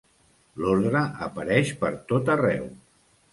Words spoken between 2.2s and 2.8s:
arreu.